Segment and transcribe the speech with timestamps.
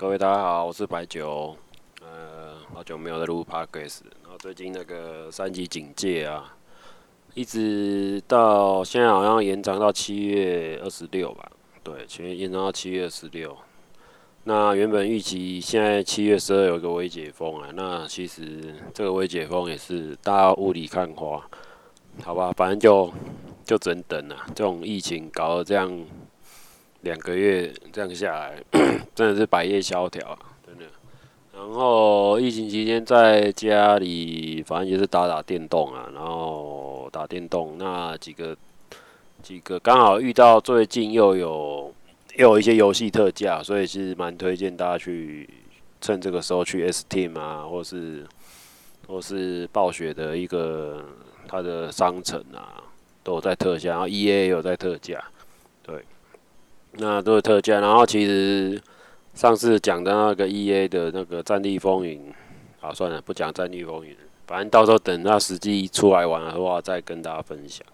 [0.00, 1.56] 各位大家好，我是白酒。
[2.02, 6.56] 呃，好久没有在录 Podcast，然后最近那个三级警戒啊，
[7.34, 11.50] 一直到现在好像延长到七月二十六吧？
[11.82, 13.56] 对，全延长到七月二十六。
[14.44, 21.44] 那原本预期现在七月十二有一个微解封啊，那其实这个微解封也是大家雾里看花，
[22.22, 22.52] 好吧？
[22.56, 23.12] 反正就
[23.64, 24.46] 就只能等啊。
[24.54, 25.92] 这种疫情搞得这样。
[27.02, 28.62] 两个月这样下来，
[29.14, 30.84] 真的是百业萧条啊，真的。
[31.54, 37.76] 然后疫情期间在家里，反正也是打打电动啊，然后打电动。
[37.78, 38.56] 那几个
[39.42, 41.92] 几个刚好遇到最近又有
[42.36, 45.48] 又有一些游戏特价，所以是蛮推荐大家去
[46.00, 48.26] 趁这个时候去 Steam 啊，或是
[49.06, 51.04] 或是暴雪的一个
[51.46, 52.82] 它的商城啊，
[53.22, 55.22] 都有在特价，然后 EA 也有在特价，
[55.82, 56.04] 对。
[56.92, 58.80] 那都是特价，然后其实
[59.34, 62.18] 上次讲的那个 EA 的那个《战地风云》，
[62.80, 64.12] 好算了，不讲《战地风云》，
[64.46, 67.86] 反正到时候等它实际出来玩的话，再跟大家分享。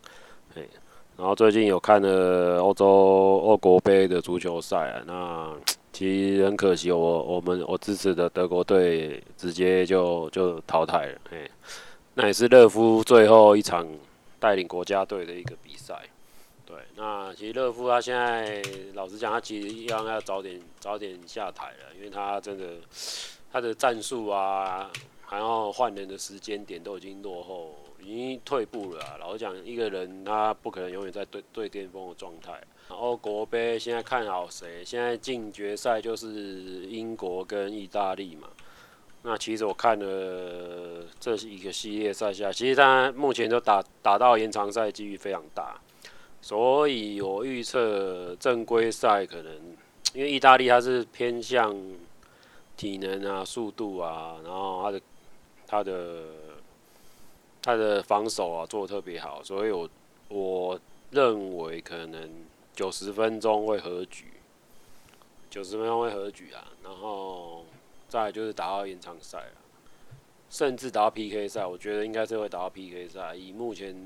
[0.55, 0.67] 嘿，
[1.19, 5.53] 然后最近有看了欧洲欧国杯的足球赛啊，那
[5.93, 11.19] 其实很可惜，我我们我支持的德国队直接就就淘汰了。
[11.31, 11.51] 嘿，
[12.15, 13.87] 那也是勒夫最后一场
[14.41, 15.95] 带领国家队的一个比赛。
[16.75, 18.61] 对，那其实乐夫他现在
[18.95, 22.79] 老实讲，他其实一样要早点早点下台了，因为他真的
[23.53, 24.91] 他的战术啊，
[25.23, 29.17] 还要换人的时间点都已经落后，已经退步了。
[29.21, 32.61] 老实讲，一个人他不可能永远在最最巅峰的状态。
[32.89, 34.85] 然后国杯现在看好谁？
[34.85, 38.49] 现在进决赛就是英国跟意大利嘛。
[39.23, 45.81] 那其实我看了这是一个系列赛下，其实他目前都打打到延长赛，几率非常大。
[46.45, 49.51] 所以我预测正规赛可能，
[50.13, 51.75] 因为意大利它是偏向
[52.77, 55.01] 体能啊、速度啊，然后它的
[55.67, 56.23] 它的
[57.63, 59.89] 它的防守啊做的特别好，所以我
[60.29, 60.79] 我
[61.13, 62.31] 认为可能
[62.75, 64.27] 九十分钟会和局，
[65.49, 67.65] 九十分钟会和局啊，然后
[68.07, 69.57] 再就是打到延长赛啊，
[70.51, 73.97] 甚至打到 PK 赛，我觉得应该是会打到 PK 赛，以目前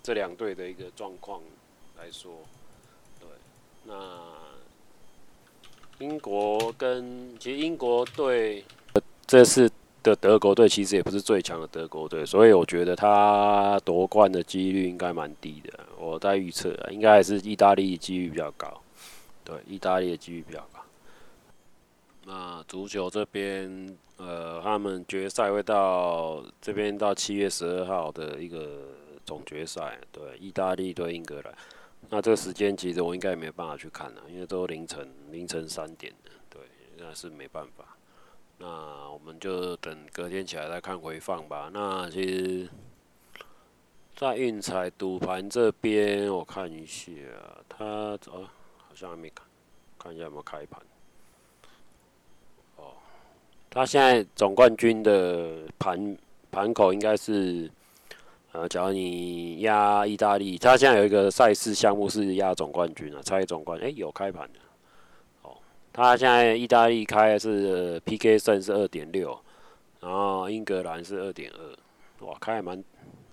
[0.00, 1.42] 这两队的一个状况。
[1.98, 2.32] 来说，
[3.18, 3.28] 对，
[3.84, 3.94] 那
[5.98, 8.64] 英国跟其实英国队
[9.26, 9.70] 这次
[10.02, 15.80] 的德国队其实也不是最强的德国队，所以我觉得他夺冠的几率应该蛮低的。
[15.98, 18.80] 我在预测，应该还是意大利几率比较高。
[19.44, 20.80] 对，意大利的几率比较高。
[22.24, 28.82] 那足球这边，呃，他们决赛会到这边到七月十二号的一个
[29.26, 31.52] 总决赛，对，意大利对英格兰。
[32.10, 36.62] 那这个时间其实我应该也没办法去看了，因为都凌晨凌晨三点的，对，
[36.96, 37.84] 那是没办法。
[38.56, 38.66] 那
[39.10, 41.70] 我们就等隔天起来再看回放吧。
[41.72, 42.68] 那其实，
[44.16, 47.12] 在运彩赌盘这边，我看一下，
[47.68, 49.46] 他哦，好像还没看，
[49.98, 50.80] 看一下有没有开盘。
[52.76, 52.94] 哦，
[53.68, 56.16] 他现在总冠军的盘
[56.50, 57.70] 盘口应该是。
[58.58, 64.58] 呃，假如你压意大利，他现在有一个赛事项目是压总冠军啊，猜总冠军，诶、有开盘的。
[65.42, 65.56] 哦，
[65.92, 69.38] 他现在意大利开的是 PK 胜是二点六，
[70.00, 72.82] 然后英格兰是二点二，哇，开还蛮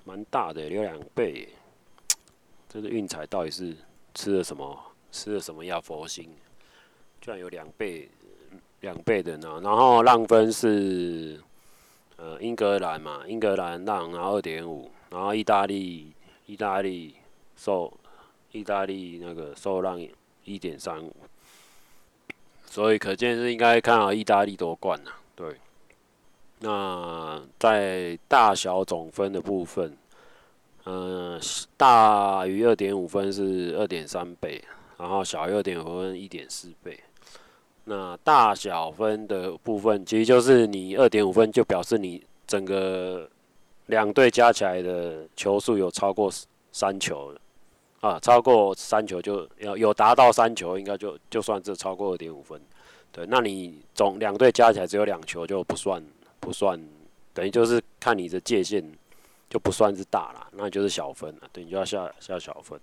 [0.04, 1.50] 蛮大的，有两倍。
[2.70, 3.76] 这个运彩到底是
[4.14, 4.80] 吃了什么？
[5.12, 5.82] 吃了什么药？
[5.82, 6.30] 佛心，
[7.20, 8.08] 居然有两倍，
[8.82, 9.60] 两倍的呢。
[9.64, 11.42] 然后让分是
[12.18, 14.92] 呃英格兰嘛，英格兰让然后二点五。
[15.10, 16.12] 然后意大利，
[16.46, 17.16] 意大利
[17.56, 17.94] 受
[18.52, 20.00] 意大利那个受让
[20.44, 21.16] 一点三五，
[22.66, 25.12] 所以可见是应该看好意大利夺冠了。
[25.36, 25.56] 对，
[26.60, 29.96] 那在大小总分的部分，
[30.86, 31.40] 嗯、
[31.78, 34.62] 大于二点五分是二点三倍，
[34.98, 37.00] 然后小于二点五分一点四倍。
[37.86, 43.30] 那大小分的部分，其实就是你二点五分就表示你整个。
[43.88, 46.32] 两队加起来的球数有超过
[46.72, 47.34] 三球
[48.02, 52.60] 啊，超过三球就要有达到三球，应该就就算是超过二点五分。
[53.12, 56.04] 对，那你总两队加起来只有两球就不算
[56.40, 56.80] 不算，
[57.34, 58.84] 等于就是看你的界限
[59.50, 62.80] 就不算是大了，那就是小分了，对，你就要下下小分。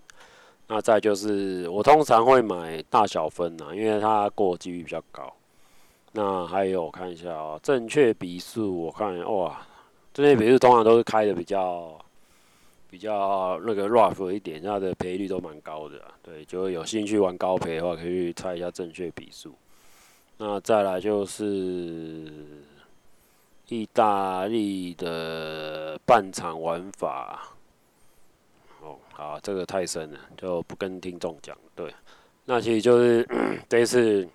[0.68, 5.32] 那再就是我通常会买大小分呐，因为它过几率比较高。
[6.12, 9.60] 那还有我看一下啊，正确比数我看哇。
[10.14, 11.98] 这些比数通常都是开的比较
[12.90, 16.00] 比较那个 rough 一点，它的赔率都蛮高的。
[16.22, 19.54] 对，就有兴趣玩高赔的话，可以去猜一下正确比数。
[20.36, 22.30] 那再来就是
[23.68, 27.54] 意大利的半场玩法。
[28.82, 31.56] 哦，好，这个太深了，就不跟听众讲。
[31.74, 31.94] 对，
[32.44, 33.26] 那其实就是
[33.68, 34.28] 这一次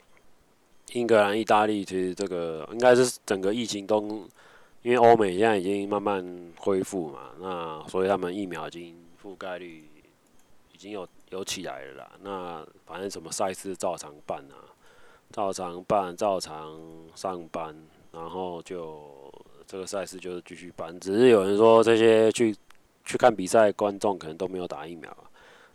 [0.94, 4.28] 英格兰、意大利，其实这个应该是整个疫情都，
[4.88, 6.26] 因为欧美现在已经慢慢
[6.56, 9.86] 恢复嘛，那所以他们疫苗已经覆盖率
[10.72, 12.12] 已经有有起来了啦。
[12.22, 14.56] 那反正什么赛事照常办啊，
[15.34, 16.80] 照常办，照常
[17.16, 17.76] 上班，
[18.14, 19.30] 然后就
[19.66, 20.98] 这个赛事就是继续办。
[21.02, 22.56] 只是有人说这些去
[23.04, 25.14] 去看比赛观众可能都没有打疫苗，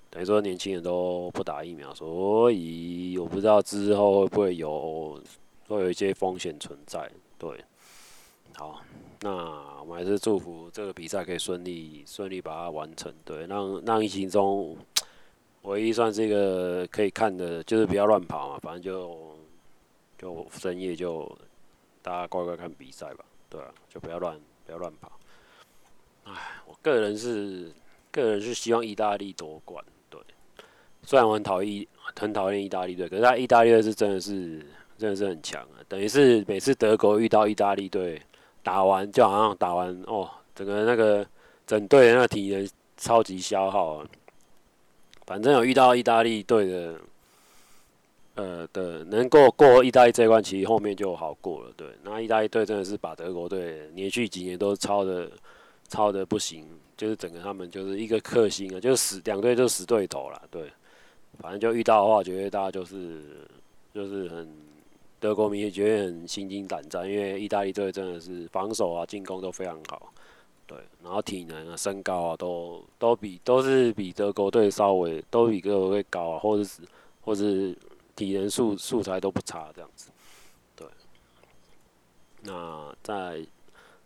[0.08, 5.20] 等于说年轻人都不打疫苗，所以我不知道之后会不会有
[5.68, 7.12] 会有一些风险存在。
[7.36, 7.62] 对，
[9.24, 9.30] 那
[9.78, 14.76] 我们还是祝福这个比赛可以顺利顺利把它完成，对，让让疫情中
[15.62, 19.36] 唯一算是一个可以看的，就是不要乱跑嘛，反正就
[20.18, 21.30] 就深夜就
[22.02, 24.36] 大家乖乖看比赛吧，对啊，就不要乱
[24.66, 25.12] 不要乱跑。
[26.24, 27.70] 唉，我个人是
[28.10, 30.20] 个人是希望意大利夺冠，对，
[31.04, 31.86] 虽然我很讨厌
[32.16, 34.66] 很讨厌意大利队，可是他意大利队是真的是
[34.98, 38.20] 真的是很强啊，等于是每次德国遇到意大利队。
[38.62, 41.26] 打完就好像打完哦，整个那个
[41.66, 44.06] 整队的那个体能超级消耗啊。
[45.26, 46.94] 反正有遇到意大利队的，
[48.34, 51.72] 呃的能够过意大利这一关，其实后面就好过了。
[51.76, 55.30] 对，那意大利队真的是把德国队连续几年都超的
[55.88, 56.64] 超的不行，
[56.96, 60.42] 就是整个他们就是一个克星啊，就是死两队就死对头了。
[60.50, 60.70] 对，
[61.40, 63.22] 反正就遇到的话，觉得大家就是
[63.94, 64.71] 就是很。
[65.22, 70.12] 德国迷也觉得很心惊胆战，因为意大利队真的是防守啊、进攻都非常好，
[70.66, 76.82] 对，然后体能啊、身高啊都都比都是比德国队稍微都比德国队高啊，或者是
[77.20, 77.72] 或是
[78.16, 80.10] 体能素素材都不差这样子，
[80.74, 80.84] 对。
[82.42, 83.46] 那再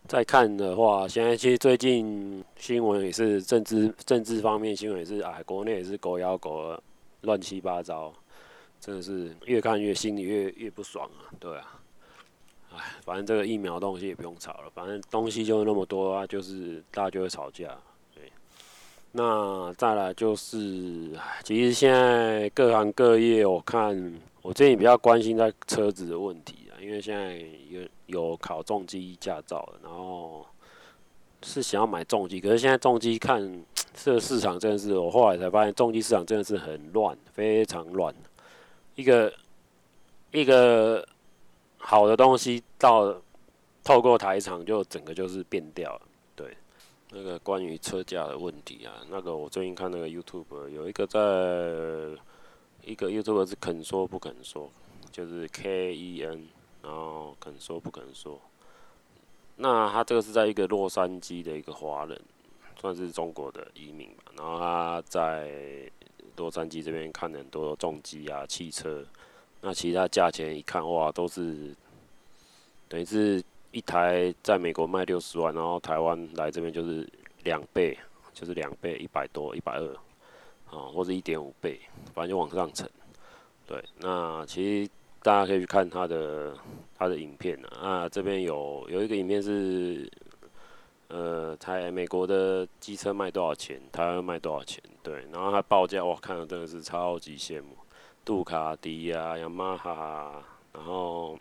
[0.07, 6.79] 再看的话，现在其实最近新闻也是政治政治方面新闻也是哎，国内也是狗咬狗，
[7.21, 8.13] 乱七八糟。
[8.79, 11.79] 真的是越看越心里越越不爽啊，对啊，
[12.73, 17.75] 哎，反正这个疫苗东西也不用吵了，反正东西就那么多啊，就是大家就会吵架，
[18.13, 18.31] 对。
[19.11, 21.11] 那再来就是，
[21.43, 27.37] 其实现在各行各业，我看我最近比较关心在车子的问题啊，因为现在
[27.69, 30.45] 有有考重机驾照了，然后
[31.43, 33.63] 是想要买重机，可是现在重机看
[33.93, 38.13] 这市场真的是，我后来才发现重机市场真的是很乱，非常乱。
[38.97, 39.31] 一个
[40.31, 41.07] 一个
[41.77, 43.15] 好的东西到
[43.83, 46.01] 透过台厂就整个就是变掉了，
[46.35, 46.57] 对。
[47.11, 51.19] 那个关于车价的问题啊，那个我最近看那个 YouTube 有一个在
[52.83, 54.67] 一个 YouTube 是肯说不肯说，
[55.11, 56.47] 就是 K E N，
[56.81, 58.41] 然后肯说不肯说。
[59.57, 62.19] 那他这个是在一个洛杉矶的一个华人，
[62.81, 65.89] 算是中国的移民吧，然后他在。
[66.37, 69.03] 洛杉矶这边看很多重机啊、汽车，
[69.59, 71.75] 那其他价钱一看哇，都是
[72.87, 77.05] 等于是一台在美国卖六十万，然后台湾来这边就是
[77.43, 77.97] 两倍，
[78.33, 79.93] 就是两倍一百多、一百二，
[80.67, 81.79] 啊，或者一点五倍，
[82.13, 82.89] 反正就往上乘。
[83.65, 86.55] 对，那其实大家可以去看他的
[86.97, 90.09] 他的影片啊，啊，这边有有一个影片是。
[91.09, 93.81] 呃，台美国的机车卖多少钱？
[93.91, 94.83] 台湾卖多少钱？
[95.01, 97.77] 对，然后它报价，我，看了真的是超级羡慕。
[98.25, 101.39] 杜卡迪啊，雅马哈，然后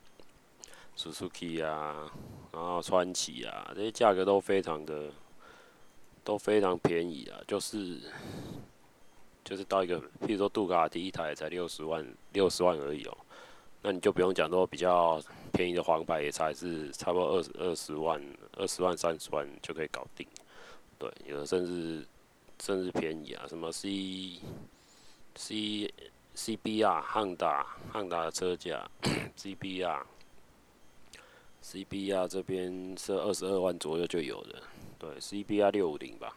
[0.96, 2.08] Suzuki 啊，
[2.52, 5.10] 然后川崎啊，这些价格都非常的，
[6.22, 7.42] 都非常便宜啊。
[7.48, 7.98] 就是，
[9.42, 13.16] 就是到一个，譬如说杜卡迪一台才六十万，六十万而已哦。
[13.88, 18.20] 那你就不用讲说比较便宜的黄牌也才是差不多二十二十万、
[18.56, 20.26] 二十万、三十万就可以搞定，
[20.98, 22.04] 对，有的甚至
[22.60, 24.40] 甚至便宜啊，什么 C
[25.36, 25.94] C
[26.34, 28.90] C B R 汉达汉达的车价
[29.36, 30.04] C B R
[31.60, 34.60] C B R 这边是二十二万左右就有的，
[34.98, 36.36] 对，C B R 六五零吧，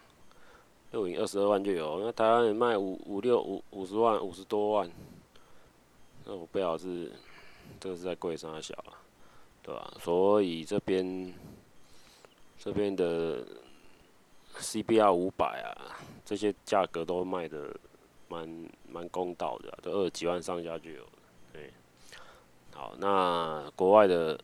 [0.91, 4.87] 六五零二十二万就有，那台湾人卖五五六五五十万五十多万，
[6.25, 7.11] 那我不晓得是。
[7.79, 8.95] 这是在贵三小啊，
[9.61, 9.93] 对吧？
[10.01, 11.33] 所以这边
[12.57, 13.45] 这边的
[14.57, 17.75] CBR 五百啊，这些价格都卖的
[18.27, 21.03] 蛮蛮公道的，都二十几万上下就有。
[21.53, 21.71] 对，
[22.73, 24.39] 好，那国外的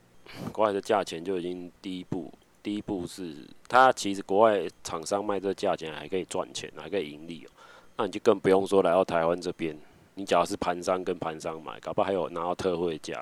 [0.52, 2.32] 国外的价钱就已经第一步，
[2.64, 3.36] 第一步是
[3.68, 7.50] 它其实国外厂商卖这价钱还可以赚钱，还可以盈利哦。
[7.98, 9.78] 那你就更不用说来到台湾这边。
[10.16, 13.14] 你假如是盘商跟盘商买，搞不好还有拿到特惠价，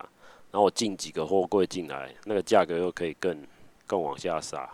[0.52, 3.36] 然后我进几个货柜进来，那个价格又可以更
[3.88, 4.70] 更往下杀，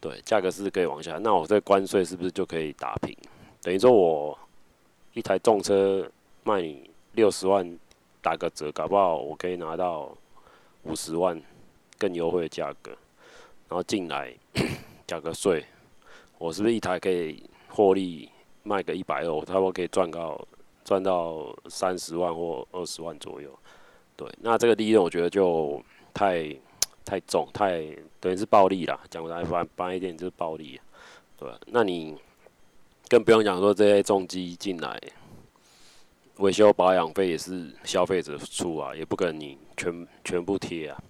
[0.00, 3.16] 对，价格是可以往下，那我这关税是不是就可以打平？
[3.62, 4.36] 等于说我
[5.14, 6.10] 一台重车
[6.42, 7.78] 卖你六十万，
[8.20, 10.12] 打个折，搞不好我可以拿到
[10.82, 11.40] 五十万
[11.96, 12.90] 更优惠的价格，
[13.68, 14.34] 然后进来
[15.06, 15.64] 缴个税，
[16.38, 18.28] 我是不是一台可以获利
[18.64, 20.44] 卖个一百二，我差不多可以赚到
[20.86, 23.50] 赚到三十万或二十万左右？
[24.16, 25.82] 对，那这个利润我觉得就
[26.14, 26.56] 太
[27.04, 27.84] 太重，太
[28.20, 28.98] 等于是暴利啦。
[29.10, 30.80] 讲来翻翻一点就是暴利，
[31.36, 31.50] 对。
[31.66, 32.16] 那你
[33.08, 34.96] 更不用讲说这些重机进来，
[36.36, 41.02] 维修保养费也是消费者出啊，也不可能你全全部贴啊。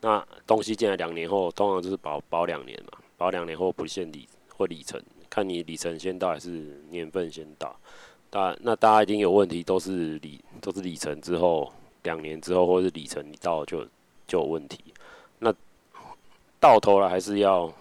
[0.00, 7.76] 那东西进来两年后，通常就是保保两年嘛，保两年后不限里或里程，看你里程先到还是年份先到。
[8.34, 11.72] 大那大家一定有问题，都是里都是里程之后。
[12.02, 13.82] 两年之后，或是里程你到就
[14.28, 14.78] 就有问题，
[15.38, 15.50] 那
[16.60, 17.72] 到头来还是要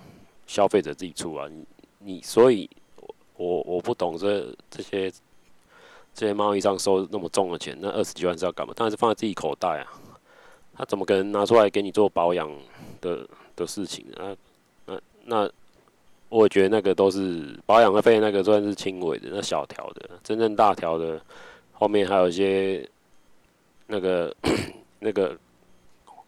[0.48, 1.45] 消费者自己出啊。
[1.50, 1.65] 你
[2.00, 2.69] 你所以，
[3.36, 5.12] 我我不懂这这些
[6.13, 8.74] 这些贸易商收那么重的钱，那二十几万是要干嘛？
[8.74, 9.91] 当然是放在自己口袋啊。
[10.74, 12.50] 他怎么可能拿出来给你做保养
[13.01, 14.33] 的的事情啊？
[14.86, 15.51] 那那
[16.33, 21.21] 我觉得那个都是保养费，那个算是轻微的，那小条的，真正大条的
[21.71, 22.87] 后面还有一些。
[23.85, 24.33] 那个
[24.97, 25.37] 那个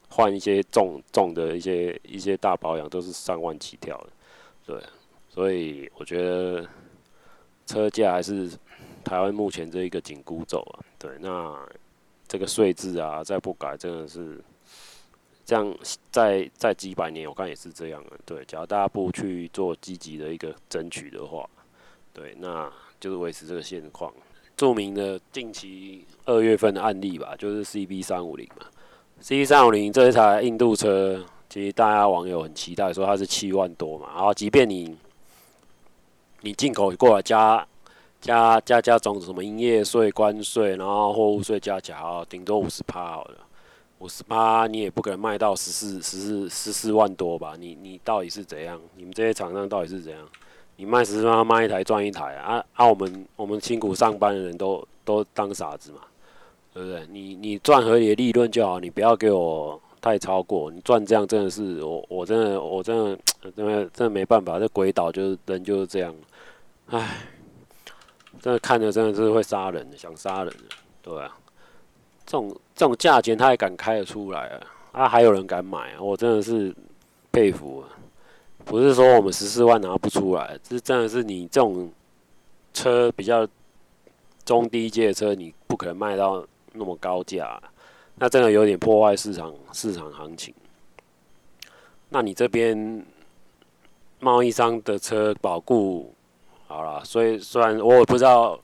[0.09, 4.07] 换一些重重的一些一些大保养都是上万起跳的，
[4.65, 4.83] 对，
[5.29, 6.67] 所以我觉得
[7.65, 8.51] 车价还是
[9.05, 11.57] 台湾目前这一个紧箍咒啊，对，那
[12.27, 14.37] 这个税制啊再不改真的是
[15.45, 15.77] 这样，
[16.11, 21.47] 在在几百年我看也是这样的，对，假如大家不去做积极的一个争取的话，
[22.11, 24.11] 对，那就是维持这个现况。
[24.57, 28.65] 著名的近期二月份的案例吧，就是 CB 三五零嘛。
[29.21, 34.07] CB 三五零这一台印度车，其实大家网友很期待，说它是七万多嘛。
[34.15, 34.97] 然后，即便你
[36.41, 37.67] 你进口过来加
[38.21, 41.99] 加加加种什么营业税、关税，然后货物税加起来，
[42.29, 43.39] 顶多五十趴好了。
[43.99, 47.55] 五十八你也不可能卖到十四十四十四万多吧？
[47.57, 48.79] 你你到底是怎样？
[48.95, 50.27] 你们这些厂商到底是怎样？
[50.75, 52.63] 你卖十四万，卖一台赚一台啊！
[52.73, 56.01] 啊，我们我们辛苦上班的人都都当傻子嘛，
[56.73, 57.07] 对不对？
[57.09, 60.69] 你你赚合理的利润就好，你不要给我太超过。
[60.69, 63.17] 你赚这样真的是我我真的我真的
[63.55, 66.13] 真的真的没办法，这鬼岛就是人就是这样，
[66.87, 67.25] 唉，
[68.41, 71.37] 真的看着真的是会杀人的，想杀人的，对啊，
[72.25, 74.61] 这种这种价钱他也敢开得出来啊？
[74.91, 76.01] 啊，还有人敢买啊？
[76.01, 76.73] 我真的是
[77.31, 77.89] 佩服啊。
[78.63, 81.91] 不是说我们十四万拿不出来，这真的是你这种
[82.73, 83.47] 车比较
[84.43, 87.61] 中低阶的车，你不可能卖到那么高价，
[88.15, 90.51] 那真的有点破坏市场市场行情。
[92.09, 93.05] 那你这边
[94.19, 96.11] 贸易商的车保固
[96.65, 98.59] 好了，所以虽然我也不知道，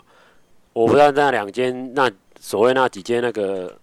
[0.74, 2.10] 我不知道那两间那
[2.42, 3.78] 所谓那几间那个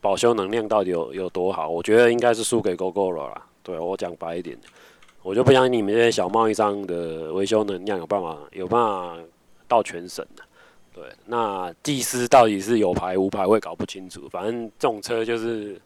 [0.00, 3.42] 保修能量到底有有多好，我觉得应该是输给 Gogoro 了。
[3.62, 4.58] 对，我讲白一点。
[5.22, 9.18] 我就不相信你们这些小贸易商的维修能量有办法有办法
[9.66, 10.42] 到全省的，
[10.94, 14.26] 对，那技师到底是有牌无牌，我也搞不清楚。
[14.30, 15.78] 反正这种车就是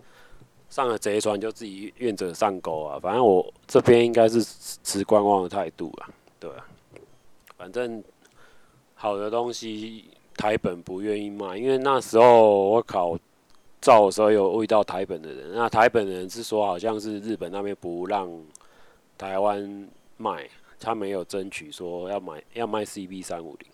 [0.71, 3.00] 上了贼船就自己愿者上钩啊。
[3.00, 4.41] 反正我这边应该是
[4.85, 6.64] 持观望的态度啊，对啊。
[7.57, 8.05] 反正
[8.95, 10.05] 好的东西
[10.43, 13.17] 台本不愿意卖，因为那时候我考
[13.81, 18.29] 照的时候有遇到台本的人，那台本的人是说好像是日本那边不让。
[19.17, 20.49] 台湾卖，
[20.81, 23.69] 他没有争取说要买要卖 CB 三五零，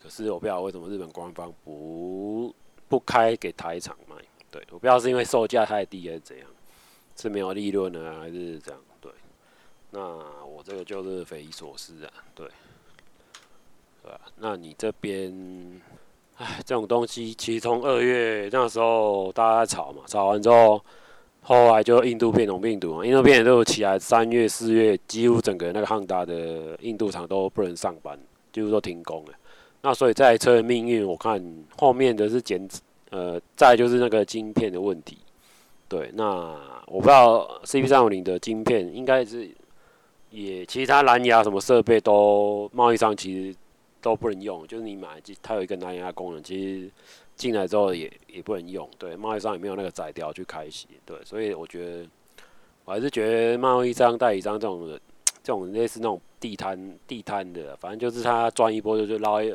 [0.00, 2.54] 可是我不知道为什么日本官方不
[2.86, 4.14] 不开给台厂卖。
[4.48, 6.46] 对，我不知道是因为售价太低还是怎样，
[7.16, 8.80] 是没有利润呢，还是这样？
[9.00, 9.10] 对，
[9.90, 10.00] 那
[10.44, 12.46] 我这个就是匪夷所思啊，对，
[14.38, 15.32] 那你这边，
[16.36, 20.80] 哎，这种东西其实从二月那时候大家在吵嘛，吵完之后。
[21.48, 28.18] 后来就印度变种病毒嘛，印度变种都起来，三月四月几乎整个那个汉达的印度厂都不能上班，
[28.52, 29.32] 几乎都停工了。
[29.80, 31.40] 那所以这台车的命运，我看
[31.78, 32.68] 后面的是减，
[33.10, 35.18] 呃，再就是那个晶片的问题。
[35.86, 36.52] 对，那
[36.88, 39.48] 我不知道 C P 三五零的晶片应该是
[40.32, 43.56] 也其他蓝牙什么设备都贸易商其实
[44.06, 46.90] 都不能用，就是你买它有一个蓝牙功能，其实。
[47.36, 52.08] 进来之后也也不能用，对，贸易商也没有那个载条去开启，对，所以我觉得
[52.86, 54.98] 我还是觉得贸易商、代理商这种的，
[55.42, 59.54] 这种类似那种地摊地摊的，反正就是他赚一波就就捞一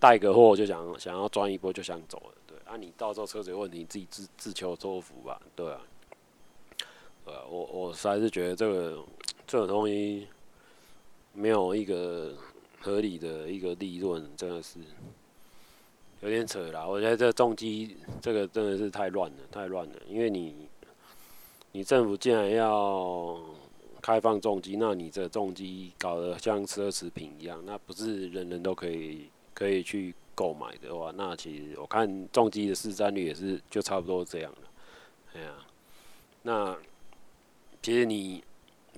[0.00, 5.82] 带个货就想想要赚一波就想走了，对，啊，你到时候车子有问题，你自己自自求多福吧，对啊，
[7.26, 9.04] 呃，我我实在是觉得这个
[9.46, 10.26] 这种东西
[11.34, 12.32] 没有一个
[12.80, 14.78] 合理的一个利润，真的是
[16.20, 16.86] 有点扯啦。
[16.86, 19.94] 我觉得这重机这个真的是太乱了，太乱了。
[20.08, 20.68] 因为你
[21.72, 23.38] 你政府既然要
[24.00, 34.58] 开放重机，那你这重机搞得像奢侈品一样，那不是人人都可以可以去购买的话，那其实我看重机的市占率也是就差不多这样了。
[35.34, 35.52] 哎呀，
[36.42, 36.76] 那
[37.82, 38.42] 其实你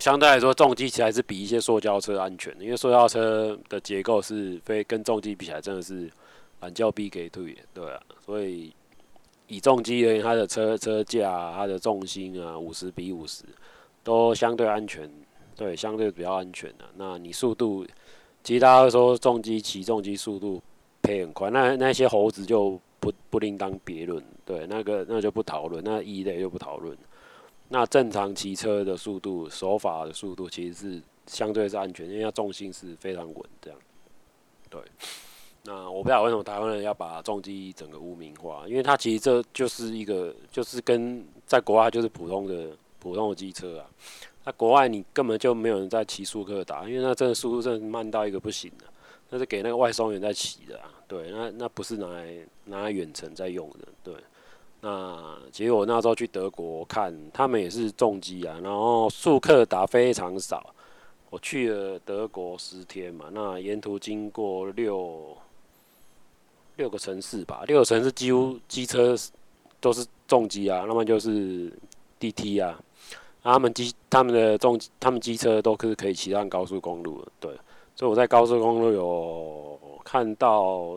[0.01, 6.11] 相对来说，重机其实还是比一些塑胶车安全的，因为塑胶车的结构是非跟重机比起来真的是
[6.61, 8.75] 懒叫逼给退，对啊，所以
[9.47, 13.45] 以重机而言，它的车车架、它的重心啊，五十比五十
[14.03, 15.09] 都相对安全，
[15.55, 16.85] 对，相对比较安全的。
[16.97, 17.87] 那你速度，
[18.43, 20.61] 其实大家说重机骑重机速度。
[21.03, 26.95] 配很快，那那些猴子就不不另当别论，对，那个那就不讨论，那一类就不讨论。
[27.73, 33.79] 那正常骑车的速度、手法的速度，其实是相对是安全，因为它重心是非常稳，这样。
[34.69, 34.81] 对，
[35.63, 43.87] 那我不知道为什么台湾人要把重机整个污名化，因为它其实这就是一个，就是跟在国外就是普通的普通的机车啊。
[44.45, 48.85] 那国外你根本就没有人在骑速克达，因为那真的速度真的慢到一个不行的。
[49.29, 52.35] 那是给那个外送员在骑的啊，对，那那不是拿来
[52.65, 54.15] 拿来远程在用的，对。
[54.81, 60.75] 那其实我那时候去德国看，他们也是重机啊，然后速克达非常少。
[61.29, 65.37] 我去了德国十天嘛，那沿途经过六
[66.77, 69.15] 六个城市吧，六个城市几乎机车
[69.81, 71.73] 都是重机啊，那么就是
[72.19, 72.77] DT 啊，
[73.43, 77.57] 他们机他们的重他们机车都是可以骑上高速公路的，对。
[77.97, 80.97] 所以我在高速公路有看到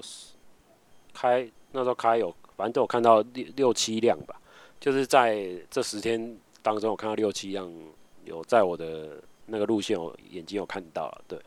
[1.14, 4.36] 开那时候开有，反正都有看到六六七辆吧，
[4.80, 7.72] 就是在这十天当中，我看到六七辆
[8.26, 11.22] 有在我的那个路线，我眼睛有看到了。
[11.28, 11.40] 对，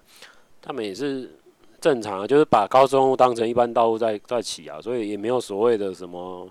[0.60, 1.30] 他们也是
[1.80, 6.48] 正常，就是把高速公路当成一般道路在在骑啊，所以也没有所谓的什么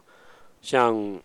[0.61, 1.19] 像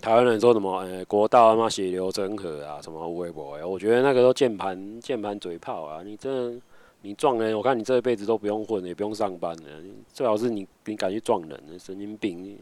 [0.00, 6.60] 台湾人说什么，呃、国道他妈血流成河啊，什么微博，我觉得那个都键盘键盘嘴炮啊，你真的。
[7.02, 9.62] 你撞人，我看你这一辈子都不用混，也不用上班了。
[10.12, 12.58] 最好是你你敢去撞人，神经病！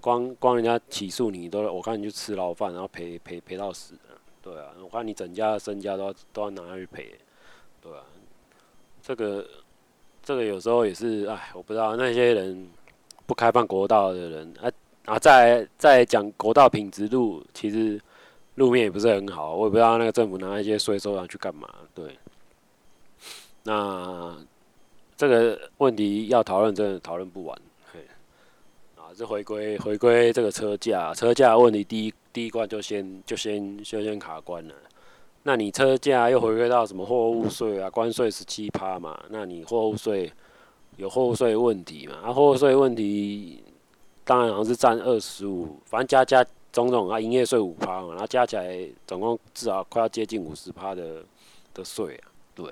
[0.00, 3.94] 光光人家起诉你都，我看你就吃牢饭，然后赔赔赔到死。
[4.40, 7.14] 对啊，我看你整家的身家都要都要拿去赔。
[7.80, 8.02] 对啊，
[9.02, 9.46] 这个
[10.22, 12.68] 这个有时候也是，哎，我不知道那些人
[13.26, 14.70] 不开放国道的人，啊
[15.04, 18.00] 啊，再再讲国道品质路，其实
[18.56, 21.68] 路面也不是很好，我也不知道那个政府拿那些税收要去干嘛。
[21.94, 22.16] 对。
[23.64, 24.36] 那
[25.16, 27.56] 这个问题要讨论，真的讨论不完。
[27.92, 28.00] 嘿，
[28.96, 34.74] 啊，这回归回归这个车价，车价问题第一第一关就先就先就先卡关了。
[35.44, 37.88] 那你车价又回归到什么货物税啊？
[37.90, 39.20] 关税十七趴嘛？
[39.28, 40.32] 那你货物税
[40.96, 42.16] 有货物税问题嘛？
[42.24, 43.62] 啊，货物税问题
[44.24, 51.24] 当然好像是占二十五，反正加加种种啊，营业税五趴嘛，然后加起来总共至少快要接近五十趴的
[51.74, 52.66] 的税啊，对。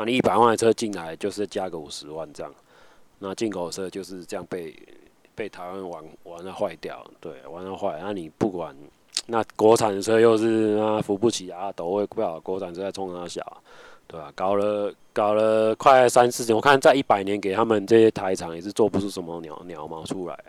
[0.00, 2.50] 那你一百万的车进来就是加个五十万这样，
[3.18, 4.74] 那进口车就是这样被
[5.34, 8.00] 被台湾玩玩的坏掉，对，玩的坏。
[8.02, 8.74] 那你不管，
[9.26, 13.62] 那国产车又是啊扶不起啊，都会不晓得国产车在冲啥小，
[14.06, 14.32] 对吧？
[14.34, 20.44] 搞了搞了快三四年，我看在一百年给他们这些台厂也是做不出什么鸟鸟毛出来，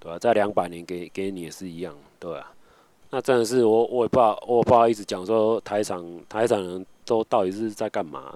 [0.00, 0.18] 对吧？
[0.18, 2.50] 在两百年给给你也是一样，对吧？
[3.10, 8.32] 那真的是我我也不好我不好意思讲说台厂台厂人都到底是在干嘛？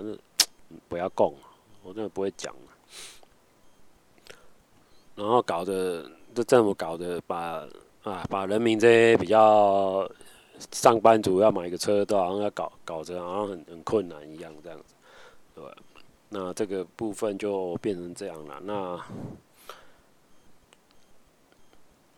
[0.88, 1.33] 不要讲，
[1.83, 2.54] 我真的不会讲。
[5.14, 7.66] 然后搞得这政府搞得把
[8.04, 10.09] 啊把人民这些比较
[10.70, 14.94] 上班族要买个车都好像要搞搞得好像很很困难一样这样子，
[15.54, 15.64] 对。
[16.31, 18.61] 那这个部分就变成这样了。
[18.62, 19.00] 那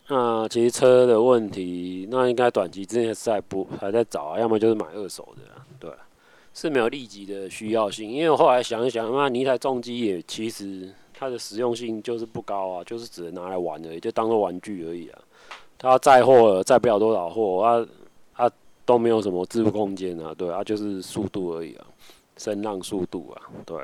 [0.08, 5.42] 那其实车的问题，那应该短期之内是在不还在找啊，要么就是买二手的，
[5.78, 5.90] 对。
[6.52, 15.18] 是没有立即的需要性，因为我后来想一想，那你一台重机也其实它的实用性就是不高啊，就是只能拿来玩而已，就当做玩具而已啊。
[15.78, 17.86] 它载货载不了多少货啊，
[18.32, 18.50] 啊
[18.84, 21.86] 都没有什么置物空间啊，对啊，就是速度而已啊，
[22.36, 23.78] 声浪速度啊，对。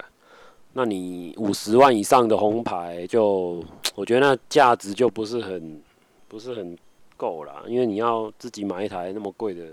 [0.72, 5.80] 那你五十万以上的红牌就，我觉得那价值就不是很
[6.28, 6.76] 不是很
[7.16, 9.64] 够啦，因为你要自己买一台那么贵的。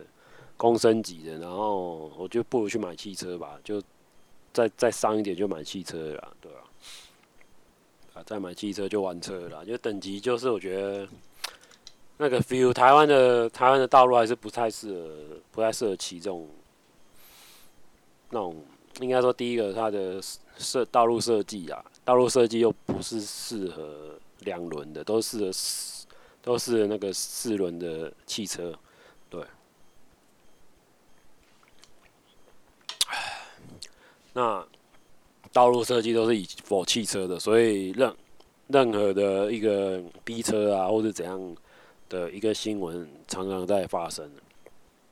[0.63, 3.83] 公升级的，然后我就不如去买汽车吧，就
[4.53, 6.59] 再再上一点就买汽车了，对吧？
[8.13, 11.05] 啊，再买汽车就玩车了，就等级就是我觉得
[12.15, 16.47] 那个 feel，台湾的台湾的道路还是不太适合，不太适合骑这种
[18.29, 18.55] 那种。
[19.01, 20.21] 应该说，第一个它的
[20.55, 26.05] 设道路设计啊，道路设计又不是适合两轮的，都适合四，
[26.43, 28.71] 都适合那个四轮的汽车。
[29.31, 29.43] 对。
[34.33, 34.65] 那
[35.51, 38.13] 道路设计都是以否汽车的，所以任
[38.67, 41.55] 任何的一个逼车啊，或者怎样。
[42.09, 44.29] 的一个新闻常常在发生，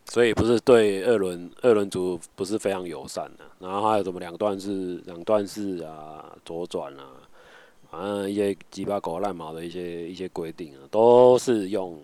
[0.05, 3.45] 所以不是对二轮二轮族不是非常友善的。
[3.59, 7.07] 然后还有什么两段式、两段式啊、左转啊，
[7.89, 11.99] 反正一些鸡巴狗烂毛的一些一些规定啊，都是用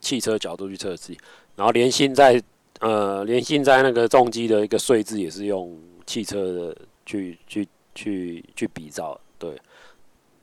[0.00, 1.14] 汽车角度去测试。
[1.54, 2.42] 然后连现在
[2.80, 9.56] 呃，连现在那个重机的一个税制也是用汽车的去去去去比照，对。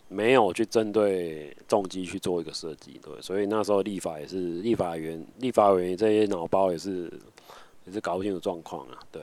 [0.08, 7.12] 没有去针对重机去做一个设计，对，所以那时候立法也是立法员、立法委员这些脑包也是
[7.86, 9.20] 也是搞不清楚状况啊，对。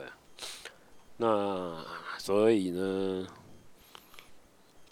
[1.15, 1.73] 那
[2.17, 3.25] 所以呢，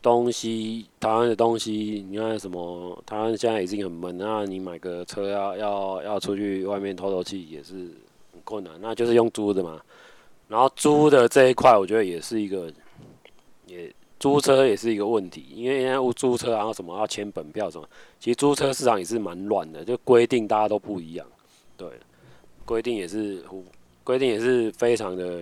[0.01, 3.03] 东西台湾的东西，你看什么？
[3.05, 7.91] 台湾现在已经很闷，那你买个车要要要出去外面透透气也是
[8.41, 9.81] 困难，那就是用租的嘛。
[10.47, 12.71] 然后租的这一块，我觉得也是一个
[13.65, 13.93] 也。
[14.19, 21.25] 租车也是一个问题，因为现在租车然后什么要签本票什么，其实租车市场也是蛮乱的，就规定大家都不一样，
[21.75, 21.89] 对，
[22.63, 23.43] 规定也是
[24.03, 25.41] 规定也是非常的。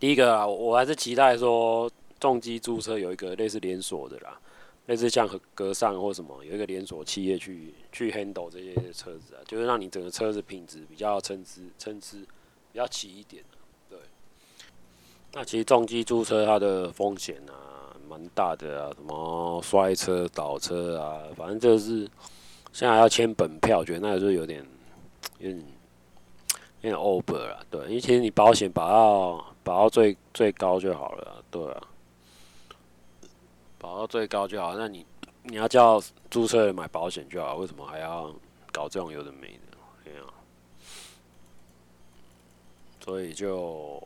[0.00, 4.40] 第一个啊，我还是期待说重机租车有一个类似连锁的啦，
[4.86, 12.16] 类似像格上或什么有一个连锁企业去去 handle 这些车子啊，就是让你整个车子品质比较参差参差
[12.72, 13.42] 比较齐一点。
[13.90, 13.98] 对
[15.32, 22.08] 那其实重机租车它的风险啊，蛮大的啊，什么摔车、倒车啊，反正就是
[22.72, 24.64] 现在要签本票，觉得那个就有点，
[25.38, 25.64] 有点
[26.82, 31.82] 有点 over 了，对，因为其实你保险保到保到最最高就好了，对啊，
[33.78, 35.04] 保到最高就好，那你
[35.42, 38.34] 你要叫租车人买保险就好，为什么还要
[38.72, 39.78] 搞这种有的没的？
[40.04, 40.26] 对啊，
[43.04, 44.02] 所以就。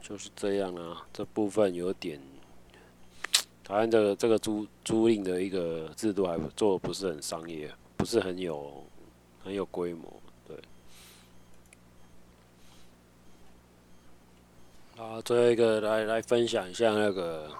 [0.00, 2.18] 就是这样啊，这部分有点，
[3.62, 8.82] 台湾这个这个租租赁的一个制度还做的不是很商业，不是很有
[9.44, 10.10] 很有规模，
[10.46, 10.56] 对。
[14.96, 17.50] 啊，最后一个来来分享一下那个，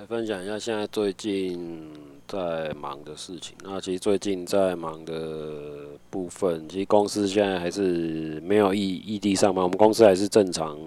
[0.00, 1.90] 来分享一下现在最近。
[2.26, 10.78] 在忙的事情，那其实最近在忙的部分，其实公司现在还是没有异异地上班，我们公司还是正常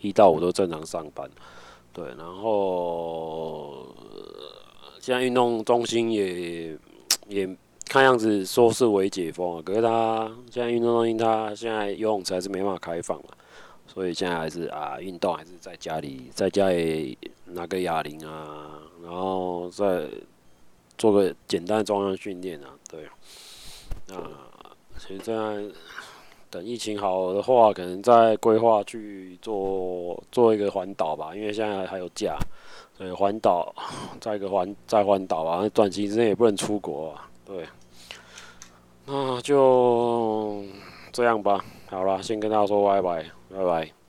[0.00, 1.28] 一到五都正常上班，
[1.92, 3.88] 对，然后
[5.00, 6.78] 现在运动中心也
[7.26, 7.56] 也
[7.88, 13.30] 看样子说是微解封啊，可是他现在运动中心他现在游泳池还是没办法开放嘛，
[13.86, 17.16] 所以现在还是啊运动还是在家里在家里
[17.46, 20.08] 拿个哑铃啊，然后再。
[20.98, 23.08] 做个简单的重量训练啊，对。
[24.06, 24.14] 那
[24.98, 25.64] 其实现在
[26.48, 32.36] 等疫情好的话，可能再规划去做做一个环岛吧，因为现在还有假，
[32.96, 33.74] 所以环岛
[34.20, 35.68] 再一个环再环岛吧。
[35.70, 37.66] 短期之内也不能出国啊，对。
[39.06, 40.62] 那就
[41.10, 44.01] 这样吧，好了，先跟大家说拜拜，拜拜。